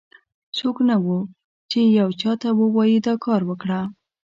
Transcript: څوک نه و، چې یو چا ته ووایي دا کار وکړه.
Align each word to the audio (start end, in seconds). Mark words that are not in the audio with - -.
څوک 0.57 0.77
نه 0.87 0.95
و، 1.03 1.07
چې 1.69 1.79
یو 1.99 2.09
چا 2.21 2.31
ته 2.41 2.49
ووایي 2.59 2.97
دا 3.07 3.13
کار 3.25 3.41
وکړه. 3.45 3.81